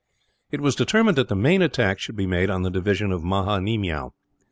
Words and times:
It 0.49 0.61
was 0.61 0.73
determined 0.73 1.15
that 1.19 1.27
the 1.27 1.35
main 1.35 1.61
attack 1.61 1.99
should 1.99 2.15
be 2.15 2.25
made 2.25 2.49
on 2.49 2.63
the 2.63 2.71
division 2.71 3.11
of 3.11 3.23
Maha 3.23 3.59
Nemiow. 3.61 4.13